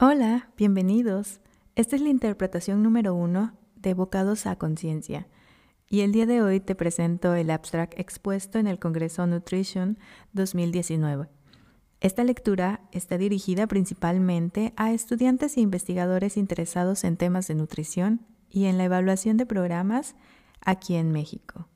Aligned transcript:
Hola, 0.00 0.50
bienvenidos. 0.56 1.40
Esta 1.76 1.94
es 1.94 2.02
la 2.02 2.08
interpretación 2.08 2.82
número 2.82 3.14
uno 3.14 3.56
de 3.76 3.90
Evocados 3.90 4.44
a 4.44 4.56
Conciencia. 4.56 5.28
Y 5.88 6.00
el 6.00 6.10
día 6.10 6.26
de 6.26 6.42
hoy 6.42 6.58
te 6.58 6.74
presento 6.74 7.32
el 7.34 7.48
abstract 7.48 7.96
expuesto 7.96 8.58
en 8.58 8.66
el 8.66 8.80
Congreso 8.80 9.24
Nutrition 9.28 9.96
2019. 10.32 11.28
Esta 12.00 12.24
lectura 12.24 12.80
está 12.90 13.18
dirigida 13.18 13.68
principalmente 13.68 14.72
a 14.76 14.92
estudiantes 14.92 15.56
e 15.56 15.60
investigadores 15.60 16.36
interesados 16.36 17.04
en 17.04 17.16
temas 17.16 17.46
de 17.46 17.54
nutrición 17.54 18.26
y 18.50 18.64
en 18.64 18.78
la 18.78 18.84
evaluación 18.86 19.36
de 19.36 19.46
programas 19.46 20.16
aquí 20.60 20.96
en 20.96 21.12
México. 21.12 21.68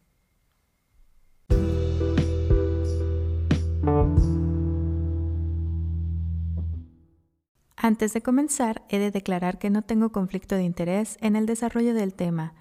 Antes 7.89 8.13
de 8.13 8.21
comenzar, 8.21 8.85
he 8.91 8.99
de 8.99 9.11
declarar 9.11 9.59
que 9.59 9.71
no 9.71 9.81
tengo 9.81 10.13
conflicto 10.13 10.57
de 10.57 10.63
interés 10.63 11.17
en 11.23 11.37
el 11.37 11.47
desarrollo 11.47 11.95
del 11.95 12.13
tema, 12.13 12.53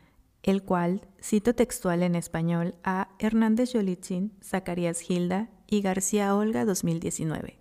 el 0.41 0.63
cual 0.63 1.05
cito 1.21 1.53
textual 1.53 2.01
en 2.01 2.15
español 2.15 2.75
a 2.85 3.09
Hernández 3.19 3.73
Yolitzin, 3.73 4.31
Zacarías 4.41 5.01
Gilda 5.01 5.49
y 5.67 5.81
García 5.81 6.33
Olga 6.33 6.63
2019. 6.63 7.59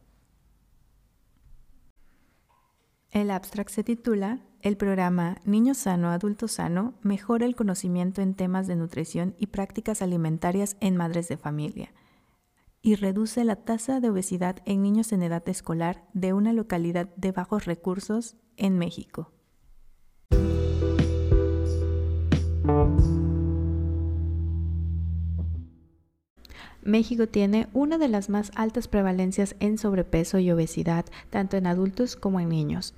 El 3.10 3.32
abstract 3.32 3.70
se 3.70 3.82
titula 3.82 4.38
El 4.62 4.76
programa 4.76 5.38
Niño 5.44 5.74
Sano, 5.74 6.10
Adulto 6.10 6.46
Sano 6.46 6.94
mejora 7.02 7.46
el 7.46 7.56
conocimiento 7.56 8.22
en 8.22 8.34
temas 8.34 8.68
de 8.68 8.76
nutrición 8.76 9.34
y 9.38 9.48
prácticas 9.48 10.02
alimentarias 10.02 10.76
en 10.78 10.96
madres 10.96 11.26
de 11.26 11.36
familia 11.36 11.92
y 12.86 12.94
reduce 12.94 13.42
la 13.42 13.56
tasa 13.56 13.98
de 13.98 14.10
obesidad 14.10 14.58
en 14.64 14.80
niños 14.80 15.10
en 15.10 15.24
edad 15.24 15.42
escolar 15.48 16.04
de 16.12 16.32
una 16.32 16.52
localidad 16.52 17.08
de 17.16 17.32
bajos 17.32 17.64
recursos 17.64 18.36
en 18.56 18.78
México. 18.78 19.32
México 26.82 27.26
tiene 27.26 27.66
una 27.72 27.98
de 27.98 28.06
las 28.06 28.28
más 28.30 28.52
altas 28.54 28.86
prevalencias 28.86 29.56
en 29.58 29.78
sobrepeso 29.78 30.38
y 30.38 30.52
obesidad, 30.52 31.06
tanto 31.28 31.56
en 31.56 31.66
adultos 31.66 32.14
como 32.14 32.38
en 32.38 32.50
niños. 32.50 32.94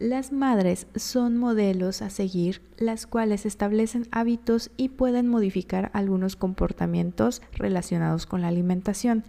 Las 0.00 0.32
madres 0.32 0.86
son 0.96 1.36
modelos 1.36 2.00
a 2.00 2.08
seguir, 2.08 2.62
las 2.78 3.06
cuales 3.06 3.44
establecen 3.44 4.08
hábitos 4.12 4.70
y 4.78 4.88
pueden 4.88 5.28
modificar 5.28 5.90
algunos 5.92 6.36
comportamientos 6.36 7.42
relacionados 7.52 8.24
con 8.24 8.40
la 8.40 8.48
alimentación, 8.48 9.24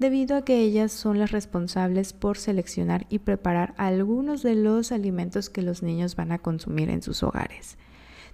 debido 0.00 0.36
a 0.36 0.44
que 0.44 0.58
ellas 0.58 0.90
son 0.90 1.20
las 1.20 1.30
responsables 1.30 2.14
por 2.14 2.36
seleccionar 2.36 3.06
y 3.08 3.20
preparar 3.20 3.74
algunos 3.76 4.42
de 4.42 4.56
los 4.56 4.90
alimentos 4.90 5.50
que 5.50 5.62
los 5.62 5.84
niños 5.84 6.16
van 6.16 6.32
a 6.32 6.40
consumir 6.40 6.90
en 6.90 7.02
sus 7.02 7.22
hogares. 7.22 7.78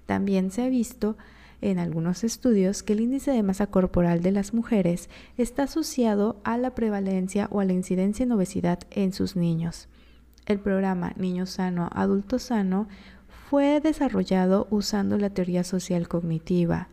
También 0.07 0.53
se 0.53 0.62
ha 0.62 0.71
visto 0.71 1.19
en 1.61 1.79
algunos 1.79 2.25
estudios 2.25 2.83
que 2.83 2.95
el 2.95 3.01
índice 3.01 3.31
de 3.31 3.43
masa 3.43 3.67
corporal 3.67 4.23
de 4.23 4.33
las 4.33 4.55
mujeres 4.55 5.11
está 5.37 5.65
asociado 5.65 6.41
a 6.45 6.57
la 6.57 6.75
prevalencia 6.75 7.47
o 7.51 7.61
a 7.61 7.67
la 7.67 7.75
incidencia 7.75 8.23
en 8.23 8.33
obesidad 8.33 8.79
en 8.91 9.12
sus 9.12 9.37
niños. 9.37 9.87
El 10.47 10.61
programa 10.61 11.12
Niño 11.17 11.47
Sano, 11.47 11.89
Adulto 11.92 12.39
Sano 12.39 12.87
fue 13.48 13.81
desarrollado 13.81 14.67
usando 14.70 15.17
la 15.17 15.31
teoría 15.31 15.64
social 15.64 16.06
cognitiva 16.09 16.89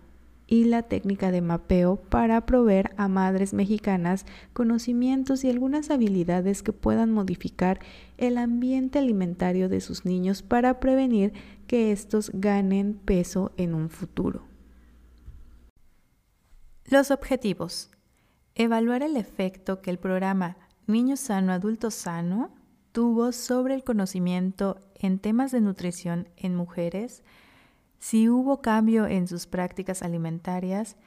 y 0.47 0.66
la 0.66 0.83
técnica 0.83 1.31
de 1.31 1.41
mapeo 1.41 1.95
para 1.95 2.45
proveer 2.45 2.94
a 2.97 3.07
madres 3.07 3.53
mexicanas 3.53 4.25
conocimientos 4.53 5.44
y 5.44 5.49
algunas 5.49 5.89
habilidades 5.89 6.61
que 6.61 6.73
puedan 6.73 7.11
modificar 7.11 7.79
el 8.17 8.38
ambiente 8.38 8.99
alimentario 8.99 9.69
de 9.69 9.79
sus 9.79 10.05
niños 10.05 10.44
para 10.44 10.79
prevenir 10.79 11.33
que 11.67 11.91
estos 11.91 12.31
ganen 12.33 12.94
peso 12.94 13.53
en 13.57 13.73
un 13.73 13.89
futuro. 13.89 14.44
Los 16.85 17.12
objetivos. 17.12 17.89
Evaluar 18.56 19.03
el 19.03 19.16
efecto 19.16 19.81
que 19.81 19.89
el 19.89 19.97
programa 19.97 20.57
Niño 20.85 21.16
Sano, 21.16 21.53
Adulto 21.53 21.91
Sano 21.91 22.51
tuvo 22.91 23.31
sobre 23.31 23.74
el 23.74 23.84
conocimiento 23.84 24.81
en 24.96 25.19
temas 25.19 25.52
de 25.52 25.62
nutrición 25.62 26.29
en 26.38 26.56
mujeres, 26.56 27.24
si 28.00 28.29
hubo 28.29 28.62
cambio 28.62 29.06
en 29.07 29.28
sus 29.28 29.47
prácticas 29.47 30.02
alimentarias 30.02 30.97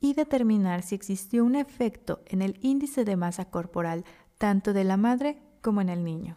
y 0.00 0.14
determinar 0.14 0.82
si 0.82 0.94
existió 0.94 1.44
un 1.44 1.54
efecto 1.54 2.20
en 2.26 2.42
el 2.42 2.58
índice 2.60 3.04
de 3.04 3.16
masa 3.16 3.46
corporal 3.46 4.04
tanto 4.38 4.72
de 4.72 4.84
la 4.84 4.96
madre 4.96 5.38
como 5.60 5.80
en 5.80 5.88
el 5.88 6.04
niño. 6.04 6.36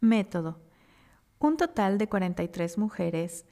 Método. 0.00 0.60
Un 1.38 1.56
total 1.56 1.98
de 1.98 2.08
43 2.08 2.78
mujeres 2.78 3.44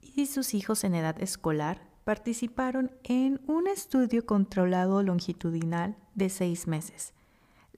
y 0.00 0.26
sus 0.26 0.54
hijos 0.54 0.84
en 0.84 0.94
edad 0.94 1.20
escolar 1.22 1.80
participaron 2.04 2.90
en 3.04 3.40
un 3.46 3.66
estudio 3.66 4.24
controlado 4.24 5.02
longitudinal 5.02 5.96
de 6.14 6.28
seis 6.28 6.66
meses. 6.66 7.12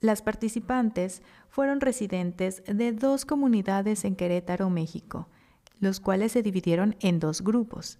Las 0.01 0.23
participantes 0.23 1.23
fueron 1.49 1.81
residentes 1.81 2.63
de 2.67 2.93
dos 2.93 3.25
comunidades 3.25 4.05
en 4.05 4.17
Querétaro, 4.17 4.71
México, 4.71 5.29
los 5.81 6.01
cuales 6.01 6.33
se 6.33 6.43
dividieron 6.43 6.97
en 7.01 7.19
dos 7.19 7.43
grupos. 7.43 7.99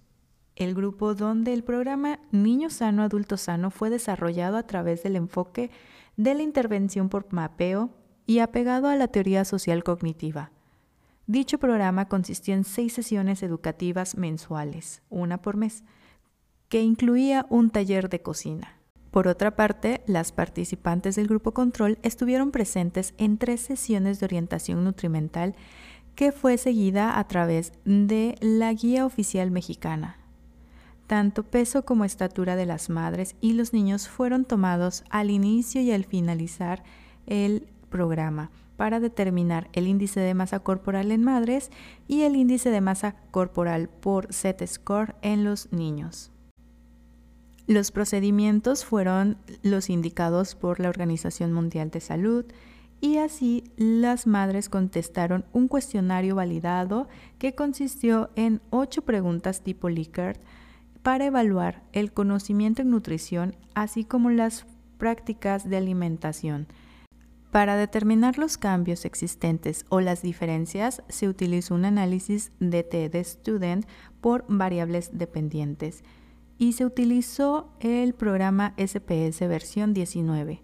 El 0.55 0.73
grupo 0.73 1.15
donde 1.15 1.53
el 1.53 1.63
programa 1.63 2.19
Niño 2.31 2.69
Sano, 2.69 3.03
Adulto 3.03 3.37
Sano 3.37 3.69
fue 3.69 3.89
desarrollado 3.89 4.57
a 4.57 4.67
través 4.67 5.03
del 5.03 5.15
enfoque 5.15 5.69
de 6.17 6.33
la 6.33 6.43
intervención 6.43 7.09
por 7.09 7.31
mapeo 7.33 7.89
y 8.25 8.39
apegado 8.39 8.87
a 8.87 8.95
la 8.95 9.07
teoría 9.07 9.45
social 9.45 9.83
cognitiva 9.83 10.51
Dicho 11.31 11.59
programa 11.59 12.09
consistió 12.09 12.55
en 12.55 12.65
seis 12.65 12.91
sesiones 12.91 13.41
educativas 13.41 14.17
mensuales, 14.17 15.01
una 15.09 15.41
por 15.41 15.55
mes, 15.55 15.85
que 16.67 16.81
incluía 16.81 17.45
un 17.49 17.69
taller 17.69 18.09
de 18.09 18.21
cocina. 18.21 18.81
Por 19.11 19.29
otra 19.29 19.55
parte, 19.55 20.01
las 20.07 20.33
participantes 20.33 21.15
del 21.15 21.29
grupo 21.29 21.53
control 21.53 21.99
estuvieron 22.03 22.51
presentes 22.51 23.13
en 23.17 23.37
tres 23.37 23.61
sesiones 23.61 24.19
de 24.19 24.25
orientación 24.25 24.83
nutrimental 24.83 25.55
que 26.15 26.33
fue 26.33 26.57
seguida 26.57 27.17
a 27.17 27.25
través 27.29 27.71
de 27.85 28.35
la 28.41 28.73
guía 28.73 29.05
oficial 29.05 29.51
mexicana. 29.51 30.17
Tanto 31.07 31.43
peso 31.43 31.85
como 31.85 32.03
estatura 32.03 32.57
de 32.57 32.65
las 32.65 32.89
madres 32.89 33.37
y 33.39 33.53
los 33.53 33.71
niños 33.71 34.09
fueron 34.09 34.43
tomados 34.43 35.05
al 35.09 35.29
inicio 35.29 35.79
y 35.79 35.93
al 35.93 36.03
finalizar 36.03 36.83
el 37.25 37.69
programa 37.89 38.51
para 38.81 38.99
determinar 38.99 39.69
el 39.73 39.85
índice 39.85 40.21
de 40.21 40.33
masa 40.33 40.61
corporal 40.61 41.11
en 41.11 41.23
madres 41.23 41.69
y 42.07 42.23
el 42.23 42.35
índice 42.35 42.71
de 42.71 42.81
masa 42.81 43.15
corporal 43.29 43.89
por 43.89 44.33
Z-score 44.33 45.13
en 45.21 45.43
los 45.43 45.71
niños. 45.71 46.31
Los 47.67 47.91
procedimientos 47.91 48.83
fueron 48.83 49.37
los 49.61 49.91
indicados 49.91 50.55
por 50.55 50.79
la 50.79 50.89
Organización 50.89 51.53
Mundial 51.53 51.91
de 51.91 51.99
Salud 51.99 52.43
y 53.01 53.17
así 53.17 53.65
las 53.77 54.25
madres 54.25 54.67
contestaron 54.67 55.45
un 55.53 55.67
cuestionario 55.67 56.33
validado 56.33 57.07
que 57.37 57.53
consistió 57.53 58.31
en 58.35 58.61
ocho 58.71 59.03
preguntas 59.03 59.61
tipo 59.61 59.89
Likert 59.89 60.41
para 61.03 61.25
evaluar 61.25 61.83
el 61.93 62.11
conocimiento 62.13 62.81
en 62.81 62.89
nutrición 62.89 63.55
así 63.75 64.05
como 64.05 64.31
las 64.31 64.65
prácticas 64.97 65.69
de 65.69 65.77
alimentación 65.77 66.65
para 67.51 67.75
determinar 67.75 68.37
los 68.37 68.57
cambios 68.57 69.03
existentes 69.03 69.85
o 69.89 69.99
las 69.99 70.21
diferencias, 70.21 71.03
se 71.09 71.27
utilizó 71.27 71.75
un 71.75 71.83
análisis 71.83 72.51
de 72.59 72.83
T 72.83 73.09
de 73.09 73.23
Student 73.23 73.85
por 74.21 74.45
variables 74.47 75.09
dependientes 75.17 76.03
y 76.57 76.73
se 76.73 76.85
utilizó 76.85 77.75
el 77.81 78.13
programa 78.13 78.73
SPS 78.77 79.47
versión 79.47 79.93
19. 79.93 80.63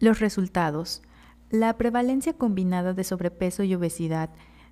Los 0.00 0.18
resultados. 0.18 1.02
La 1.50 1.76
prevalencia 1.76 2.32
combinada 2.32 2.94
de 2.94 3.04
sobrepeso 3.04 3.62
y 3.62 3.74
obesidad 3.74 4.30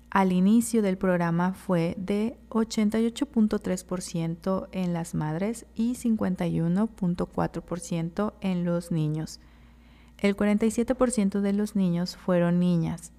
al 0.09 0.31
inicio 0.31 0.81
del 0.81 0.97
programa 0.97 1.53
fue 1.53 1.93
de 1.97 2.39
88.3% 2.49 4.69
en 4.71 4.93
las 4.93 5.13
madres 5.13 5.67
y 5.75 5.93
51.4% 5.93 8.33
en 8.41 8.65
los 8.65 8.91
niños. 8.91 9.39
El 10.17 10.35
47% 10.35 11.41
de 11.41 11.53
los 11.53 11.75
niños 11.75 12.17
fueron 12.17 12.59
niñas. 12.59 13.13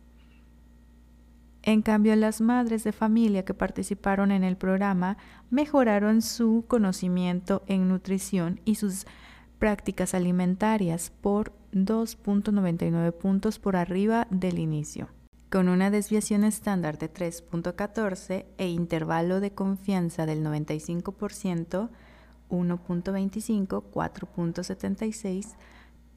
En 1.62 1.82
cambio, 1.82 2.16
las 2.16 2.40
madres 2.40 2.82
de 2.84 2.92
familia 2.92 3.44
que 3.44 3.52
participaron 3.54 4.32
en 4.32 4.44
el 4.44 4.56
programa 4.56 5.18
mejoraron 5.50 6.22
su 6.22 6.64
conocimiento 6.66 7.62
en 7.66 7.86
nutrición 7.88 8.60
y 8.64 8.76
sus 8.76 9.04
prácticas 9.58 10.14
alimentarias 10.14 11.12
por 11.20 11.52
2.99 11.72 13.12
puntos 13.12 13.58
por 13.58 13.76
arriba 13.76 14.26
del 14.30 14.58
inicio. 14.58 15.08
Con 15.50 15.68
una 15.68 15.90
desviación 15.90 16.44
estándar 16.44 16.96
de 16.98 17.12
3.14 17.12 18.46
e 18.56 18.68
intervalo 18.68 19.40
de 19.40 19.50
confianza 19.50 20.24
del 20.24 20.44
95%, 20.44 21.90
1.25, 22.48 23.82
4.76, 23.92 25.56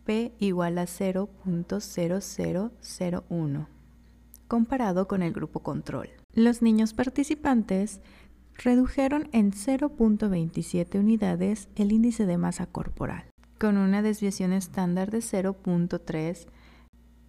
P 0.06 0.34
igual 0.40 0.78
a 0.78 0.84
0.0001, 0.84 3.68
comparado 4.48 5.08
con 5.08 5.24
el 5.24 5.34
grupo 5.34 5.62
control. 5.62 6.10
Los 6.34 6.62
niños 6.62 6.94
participantes 6.94 8.02
redujeron 8.56 9.30
en 9.32 9.52
0.27 9.52 11.00
unidades 11.00 11.70
el 11.76 11.92
índice 11.92 12.28
de 12.28 12.38
masa 12.38 12.68
corporal, 12.68 13.26
con 13.60 13.78
una 13.78 14.04
desviación 14.04 14.54
estándar 14.54 15.10
de 15.10 15.18
0.3 15.20 16.46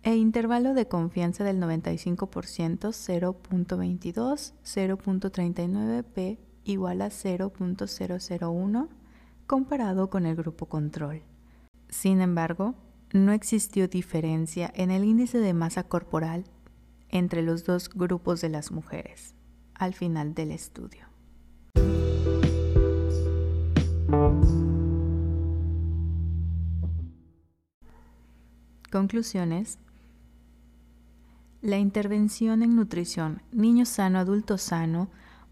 e 0.04 0.14
intervalo 0.16 0.74
de 0.74 0.86
confianza 0.86 1.44
del 1.44 1.58
95% 1.58 2.90
0.22, 2.92 4.52
0.39 4.62 6.04
p 6.04 6.38
igual 6.64 7.00
a 7.00 7.08
0.001 7.08 8.88
comparado 9.46 10.10
con 10.10 10.26
el 10.26 10.36
grupo 10.36 10.66
control. 10.66 11.22
Sin 11.88 12.20
embargo, 12.20 12.74
no 13.12 13.32
existió 13.32 13.88
diferencia 13.88 14.70
en 14.74 14.90
el 14.90 15.04
índice 15.04 15.38
de 15.38 15.54
masa 15.54 15.84
corporal 15.84 16.44
entre 17.08 17.42
los 17.42 17.64
dos 17.64 17.88
grupos 17.88 18.42
de 18.42 18.50
las 18.50 18.72
mujeres 18.72 19.34
al 19.74 19.94
final 19.94 20.34
del 20.34 20.50
estudio. 20.50 21.06
Conclusiones 28.90 29.78
la 31.64 31.78
intervención 31.78 32.62
en 32.62 32.76
nutrición 32.76 33.40
niño 33.50 33.86
sano, 33.86 34.18
adulto 34.18 34.58
sano 34.58 35.08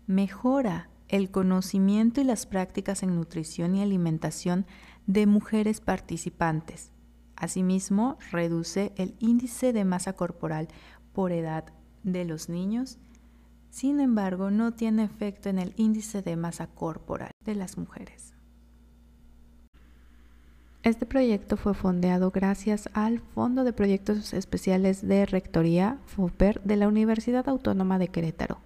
mejora 0.07 0.91
el 1.09 1.31
conocimiento 1.31 2.21
y 2.21 2.25
las 2.25 2.45
prácticas 2.45 3.03
en 3.03 3.15
nutrición 3.15 3.75
y 3.75 3.83
alimentación 3.83 4.67
de 5.07 5.27
mujeres 5.27 5.81
participantes. 5.81 6.93
Asimismo, 7.35 8.19
reduce 8.31 8.93
el 8.97 9.15
índice 9.21 9.73
de 9.73 9.87
masa 9.87 10.13
corporal 10.13 10.69
por 11.15 11.33
edad 11.33 11.73
de 12.03 12.27
los 12.27 12.51
niños. 12.51 12.99
Sin 13.71 13.99
embargo, 13.99 14.51
no 14.51 14.75
tiene 14.75 15.05
efecto 15.05 15.49
en 15.49 15.59
el 15.59 15.73
índice 15.79 16.21
de 16.21 16.37
masa 16.37 16.67
corporal 16.67 17.31
de 17.43 17.55
las 17.55 17.79
mujeres. 17.79 18.32
Este 20.85 21.07
proyecto 21.07 21.57
fue 21.57 21.75
fondeado 21.75 22.33
gracias 22.33 22.91
al 22.93 23.21
Fondo 23.21 23.63
de 23.63 23.73
Proyectos 23.73 24.35
Especiales 24.35 25.07
de 25.07 25.27
Rectoría, 25.27 25.99
FOPER, 26.07 26.61
de 26.65 26.75
la 26.75 26.89
Universidad 26.89 27.49
Autónoma 27.49 28.01
de 28.01 28.09
Querétaro. 28.09 28.59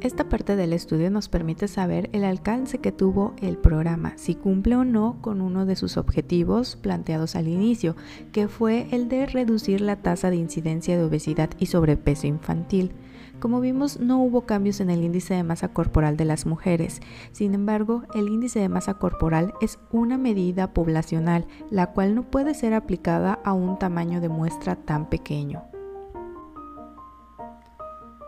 Esta 0.00 0.28
parte 0.28 0.54
del 0.54 0.72
estudio 0.72 1.10
nos 1.10 1.28
permite 1.28 1.66
saber 1.66 2.08
el 2.12 2.22
alcance 2.22 2.78
que 2.78 2.92
tuvo 2.92 3.34
el 3.42 3.58
programa, 3.58 4.12
si 4.16 4.36
cumple 4.36 4.76
o 4.76 4.84
no 4.84 5.20
con 5.20 5.40
uno 5.40 5.66
de 5.66 5.74
sus 5.74 5.96
objetivos 5.96 6.76
planteados 6.76 7.34
al 7.34 7.48
inicio, 7.48 7.96
que 8.30 8.46
fue 8.46 8.86
el 8.92 9.08
de 9.08 9.26
reducir 9.26 9.80
la 9.80 9.96
tasa 9.96 10.30
de 10.30 10.36
incidencia 10.36 10.96
de 10.96 11.02
obesidad 11.02 11.50
y 11.58 11.66
sobrepeso 11.66 12.28
infantil. 12.28 12.92
Como 13.40 13.60
vimos, 13.60 14.00
no 14.00 14.18
hubo 14.22 14.46
cambios 14.46 14.80
en 14.80 14.88
el 14.88 15.04
índice 15.04 15.34
de 15.34 15.42
masa 15.42 15.68
corporal 15.68 16.16
de 16.16 16.24
las 16.24 16.46
mujeres. 16.46 17.00
Sin 17.32 17.54
embargo, 17.54 18.02
el 18.14 18.28
índice 18.28 18.60
de 18.60 18.68
masa 18.68 18.94
corporal 18.94 19.52
es 19.60 19.78
una 19.90 20.16
medida 20.16 20.72
poblacional, 20.72 21.46
la 21.70 21.92
cual 21.92 22.14
no 22.14 22.22
puede 22.30 22.54
ser 22.54 22.72
aplicada 22.72 23.38
a 23.44 23.52
un 23.52 23.78
tamaño 23.78 24.20
de 24.20 24.30
muestra 24.30 24.76
tan 24.76 25.10
pequeño. 25.10 25.75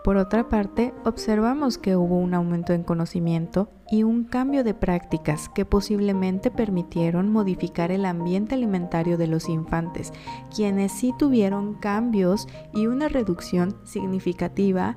Por 0.09 0.17
otra 0.17 0.49
parte, 0.49 0.95
observamos 1.05 1.77
que 1.77 1.95
hubo 1.95 2.17
un 2.17 2.33
aumento 2.33 2.73
en 2.73 2.83
conocimiento 2.83 3.69
y 3.91 4.05
un 4.05 4.25
cambio 4.25 4.65
de 4.65 4.73
prácticas 4.73 5.51
que 5.51 5.67
posiblemente 5.67 6.51
permitieron 6.51 7.31
modificar 7.31 7.91
el 7.91 8.07
ambiente 8.07 8.55
alimentario 8.55 9.19
de 9.19 9.27
los 9.27 9.51
infantes, 9.51 10.15
quienes 10.57 10.93
sí 10.93 11.13
tuvieron 11.19 11.75
cambios 11.75 12.49
y 12.73 12.87
una 12.87 13.09
reducción 13.09 13.77
significativa 13.85 14.97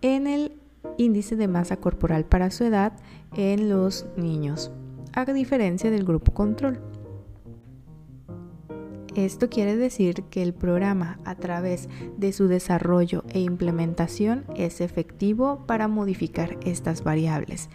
en 0.00 0.28
el 0.28 0.52
índice 0.96 1.34
de 1.34 1.48
masa 1.48 1.78
corporal 1.78 2.24
para 2.24 2.52
su 2.52 2.62
edad 2.62 2.92
en 3.36 3.68
los 3.68 4.06
niños, 4.16 4.70
a 5.12 5.24
diferencia 5.24 5.90
del 5.90 6.04
grupo 6.04 6.32
control. 6.34 6.95
Esto 9.16 9.48
quiere 9.48 9.76
decir 9.76 10.24
que 10.24 10.42
el 10.42 10.52
programa 10.52 11.18
a 11.24 11.36
través 11.36 11.88
de 12.18 12.34
su 12.34 12.48
desarrollo 12.48 13.24
e 13.30 13.40
implementación 13.40 14.44
es 14.54 14.82
efectivo 14.82 15.64
para 15.66 15.88
modificar 15.88 16.58
estas 16.66 17.02
variables. 17.02 17.70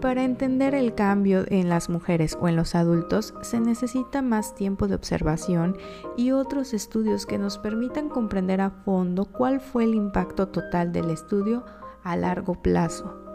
Para 0.00 0.24
entender 0.24 0.74
el 0.74 0.94
cambio 0.94 1.44
en 1.48 1.68
las 1.68 1.90
mujeres 1.90 2.36
o 2.40 2.48
en 2.48 2.56
los 2.56 2.74
adultos 2.74 3.34
se 3.42 3.60
necesita 3.60 4.22
más 4.22 4.54
tiempo 4.54 4.88
de 4.88 4.94
observación 4.94 5.76
y 6.16 6.30
otros 6.30 6.72
estudios 6.72 7.26
que 7.26 7.36
nos 7.36 7.58
permitan 7.58 8.08
comprender 8.08 8.62
a 8.62 8.70
fondo 8.70 9.26
cuál 9.26 9.60
fue 9.60 9.84
el 9.84 9.94
impacto 9.94 10.48
total 10.48 10.92
del 10.92 11.10
estudio 11.10 11.62
a 12.02 12.16
largo 12.16 12.54
plazo. 12.62 13.29